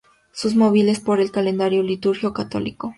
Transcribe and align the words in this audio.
Son 0.31 0.57
movibles 0.57 0.99
por 0.99 1.19
el 1.21 1.29
calendario 1.29 1.83
litúrgico 1.83 2.33
católico. 2.33 2.89